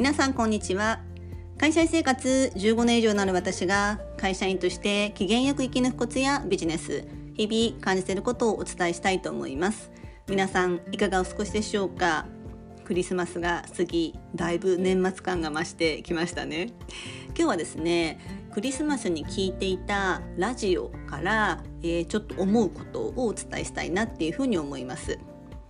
[0.00, 1.00] 皆さんこんにちは。
[1.58, 9.92] 会社員生活15年以上になる私が会社員として機嫌よく生き抜くコツやビジネス日々感じていることをお伝えしたいと思います。
[10.26, 12.24] 皆さんいかがお過ごしでしょうか？
[12.84, 16.70] クリスマスが過ぎだいぶ年末感が増してきましたね。
[17.26, 18.20] 今日はですね
[18.54, 25.18] クリスマスに聞いていたラジオから、えー、ちょっと思うことをお伝えしたいなっていうふうに思います。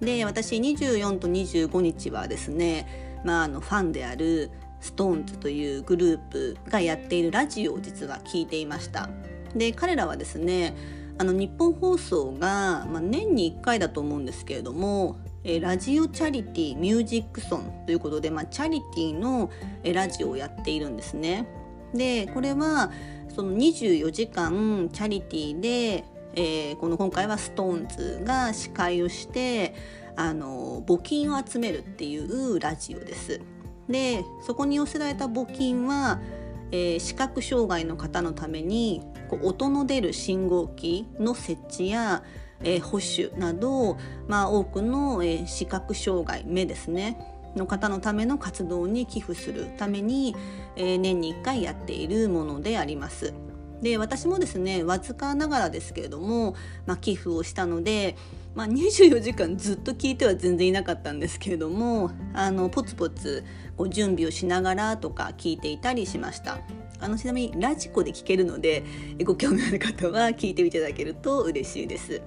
[0.00, 9.10] で私24と25日はですね、まあ、あのファンである SixTONES というグループがやっているラジオを実は聞いていました
[9.54, 10.76] で彼らはですね
[11.18, 19.50] あの日本放送が、まあ、年に1回だと思うんですけれどもえラジオチャリティミュージックソンということで、まあ、チャリティの
[19.82, 21.46] えラジオをやっているんですね。
[21.94, 22.90] でこれは
[23.34, 26.04] その24時間チャリティで
[26.36, 29.74] えー、この今回は SixTONES が司会をして
[30.16, 33.40] あの募金を集めるっていうラジオです。
[33.88, 36.20] でそこに寄せられた募金は、
[36.72, 42.22] えー、視覚障害の方のためにこう音の出る信号機の設置や、
[42.62, 43.96] えー、保守など、
[44.28, 47.16] まあ、多くの、えー、視覚障害目ですね
[47.54, 50.34] の方のための活動に寄付するために、
[50.74, 53.32] えー、年に1回やっているものであります。
[53.82, 56.54] で私もですねわずかながらですけれども、
[56.86, 58.16] まあ、寄付をしたので、
[58.54, 63.44] まあ、24時間ずっと聞いては全然いなかったんですけれどもあのポツポツ
[63.76, 66.58] こう準備をしながらとか聞いていたりしました。
[66.98, 68.82] あのちなみにラジコで聞けるので
[69.22, 72.22] ご興味ある方は聞いていただけると嬉しいです。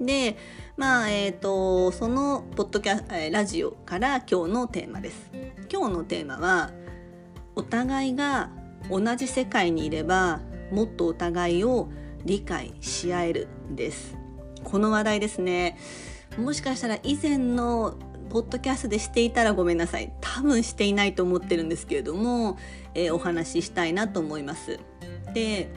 [0.00, 0.36] で
[0.76, 5.30] まあえーと、そのポッドキャラジオから今日のテーマです。
[5.70, 6.70] 今日のテーマは
[7.56, 8.50] お互いが
[8.90, 10.40] 同じ世界にいれば
[10.72, 11.88] もっとお互いを
[12.24, 14.16] 理解し合えるです。
[14.64, 15.78] この話題ですね。
[16.38, 17.98] もしかしたら以前の
[18.30, 20.12] ポッドキャストでしていたらごめんなさい。
[20.20, 22.56] 多分していないと思ってるんですけれども、
[22.94, 24.80] えー、お話ししたいなと思います。
[25.34, 25.70] で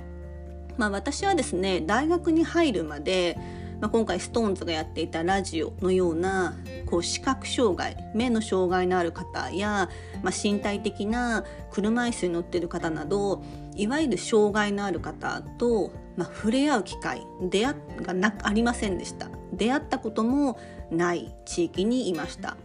[0.77, 3.37] まあ私はですね大学に入るまで
[3.81, 6.55] まあ、今回 SixTONES がやっていたラジオのような
[6.85, 9.89] こう視覚障害目の障害のある方や、
[10.23, 13.43] まあ、身体的な車椅子に乗っている方など
[13.75, 19.29] いわゆる障害のある方と、まあ、触れ合う機会出会がなありませんでした。
[19.53, 20.59] 出会ったことも
[20.91, 22.57] ない地域にいました。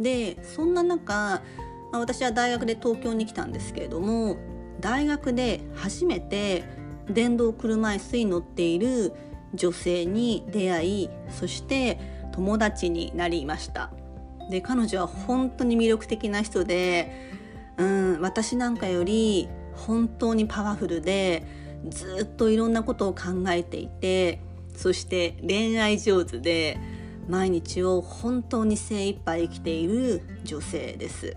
[0.00, 1.42] でそんな中、
[1.92, 4.36] まあ、私は大学で東京に来たんですけれども
[4.80, 6.64] 大学で初めて
[7.10, 9.12] 電動車椅子に乗っている
[9.54, 11.98] 女性に出会いそして
[12.32, 13.90] 友達になりました
[14.50, 17.30] で彼女は本当に魅力的な人で、
[17.76, 21.44] うん、私なんかより本当にパワフルで
[21.88, 24.40] ずっといろんなことを考えていて
[24.74, 26.78] そして恋愛上手で
[27.28, 31.36] 毎日を本当に精一杯生きている女性です。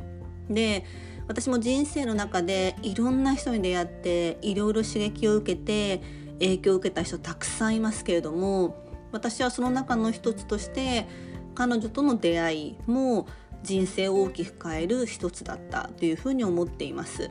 [0.50, 0.86] で
[1.28, 6.02] 私も人生の中でいろんな人に出会っていろいろ刺激を受けて
[6.42, 8.76] 影響を受けた人たくさんいますけれども
[9.12, 11.08] 私はその中の一つとして
[11.56, 13.28] 彼女との出会いも
[13.64, 17.30] 人生を大きく変える一つだったというふうに思っています。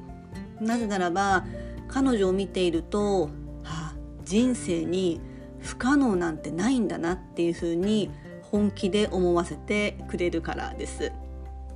[0.60, 1.44] なぜならば
[1.88, 3.31] 彼女を見ていると、は
[3.65, 3.94] あ、
[4.25, 5.20] 人生に
[5.59, 8.10] 不可能なんてないんだなっていうふうに
[8.43, 11.12] 本気で思わせてくれるからです。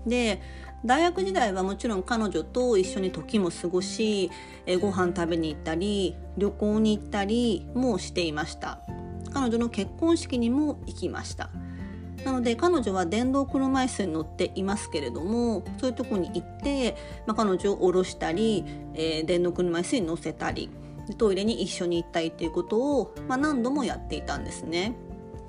[0.06, 0.40] で
[0.84, 4.30] 大学時代はもちろん彼女と一緒に時も過ごし
[4.66, 8.80] えご飯食べに行ったり旅行に行ったりもしていました
[9.32, 11.50] 彼女の結婚式にも行きました
[12.24, 16.96] なので彼女は電動車椅子に乗っていますけれどもそういうとこに行って、
[17.26, 20.70] まあ、彼女を降ろしたり、えー、電動車椅子に乗せたり
[21.18, 24.96] トイレに一緒に行ったりということを、まあ、何度もやっていたんですね。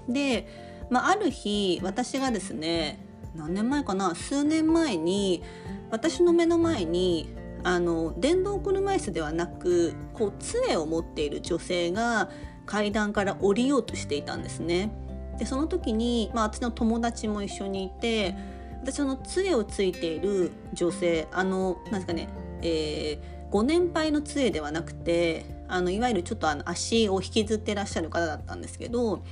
[0.10, 0.48] で、
[0.90, 3.05] まあ、ある日私がですね
[3.36, 4.16] 何年前かな？
[4.16, 5.44] 数年前に
[5.92, 12.30] 私の目の前にあの電動車椅子ではなくこう杖を持っている女性が
[12.66, 14.92] 階段から降りようとしていたんですね。
[15.38, 18.36] でその時に、まあ、私の友達も一緒にいて
[18.82, 22.30] 私の杖をついている女性あのなんですかね、
[22.62, 29.24] えー、ご年配の杖ではなくてあのいわゆるちょっとあの足を引きずってらっしゃる方だったんですけど、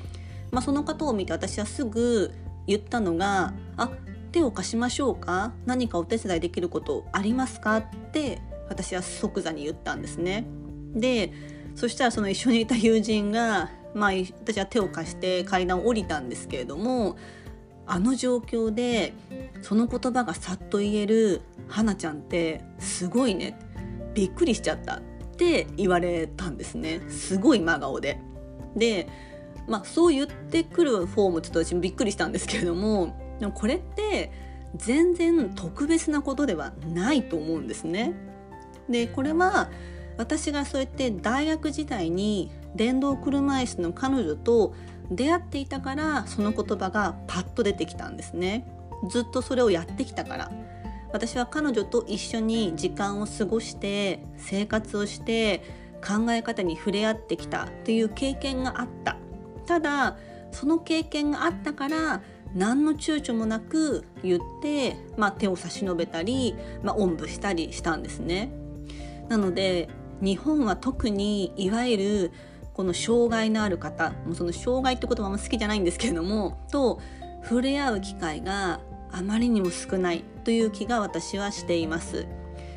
[0.52, 2.34] まあ、その方を見て私はすぐ
[2.68, 3.92] 言ったのが「あ
[4.32, 5.54] 手を貸しましょうか？
[5.66, 10.46] 何かお手伝いできることありますか?」って私は即座に言ったんですね。
[10.96, 11.32] で
[11.76, 17.16] そしたらその一緒にいた友人が、まあ、私は手を貸して階段を降りたんですけれども
[17.88, 19.14] あの状況で
[19.62, 23.58] その言葉がさっと言える花ちゃんってすごいね
[24.14, 25.02] びっくりしちゃったっ
[25.36, 28.20] て言われたんですねすごい真顔で。
[28.76, 29.08] で
[29.68, 34.32] まあ、そう言ってくるフォームちょっと私もびっくりしたんですけれどもでもこれって
[34.76, 38.14] 全然特別なことではないと思うんですね。
[38.90, 39.70] でこれは
[40.18, 44.74] 私がそうやって大学時代に電動車椅子の彼女と
[45.10, 48.68] 出会っていたからその言葉がパッと出てきたんですね。
[49.10, 50.52] ずっとそれをやってきたから
[51.12, 55.62] 私は彼女と一緒に時間を過ごして生活をして
[56.06, 59.18] 考え方に触れ合ってきたという経験があった
[59.66, 60.18] ただ
[60.52, 62.22] その経験があったから
[62.56, 68.52] 何の躊躇もなく言って、まあ、手を差し伸べたり、まあ、おんぶしたりしたんですね。
[69.30, 69.90] なので
[70.22, 72.32] 日本は特にいわゆる
[72.74, 77.00] この障害のある方もうその障害って言葉も好きじゃないんですけれどもと
[77.44, 78.80] 触れ合う機会が
[79.12, 82.26] あまりにも少ないという気が私はしています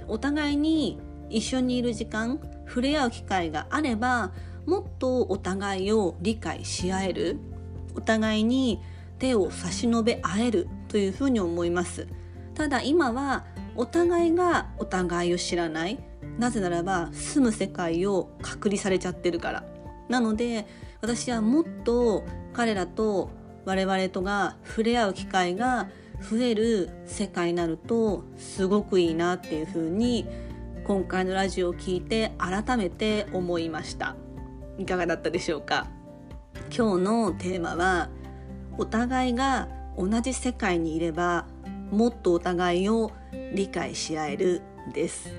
[0.06, 1.00] お互いに
[1.31, 4.32] 一緒にいる時間触れ合う機会があれば
[4.67, 7.38] もっとお互いを理解し合える
[7.94, 8.81] お互いに
[9.18, 12.06] 手を差し伸べ合えるというふうに思います。
[12.54, 15.98] ただ今はお互いがお互いを知らない。
[16.38, 19.64] なぜならば住む世界を隔離されちゃってるから。
[20.08, 20.66] なので
[21.00, 23.30] 私はもっと彼らと
[23.64, 25.88] 我々とが触れ合う機会が
[26.20, 30.26] 増える世界になるとすごくいいなっていうふうに
[30.86, 34.14] 今回のラジオを聞いて改めて思いました。
[34.78, 35.88] いかがだったでしょうか？
[36.74, 38.08] 今日のテーマは
[38.78, 41.46] お互いが同じ世界にいれば
[41.90, 43.12] もっとお互いを
[43.55, 44.62] 理解し合える
[44.93, 45.31] です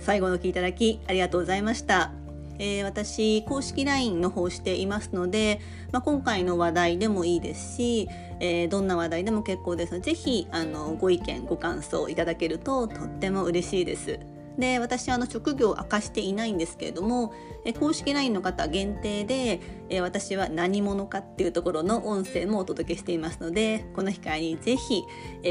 [0.00, 2.12] 最後の聞いただきありがとうございました
[2.58, 5.60] えー、私公式 LINE の方していますので、
[5.92, 8.08] まあ、今回の話題でもいいですし、
[8.40, 14.18] えー、どんな話題でも結構ですのでぜひあのご意見ご感想いただけるととっても嬉しいです。
[14.58, 17.32] で私あの職業を明かしていないんですけれども
[17.78, 19.60] 公式 LINE の方限定で
[20.00, 25.02] 私は何者かっていうところの音声もお届けしていますのでこの機会にぜひ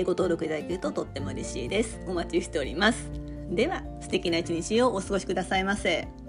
[0.03, 3.11] ご登録いただけるととっても嬉しいですお待ちしております
[3.49, 6.24] では素敵な一日をお過ごしくださいませ。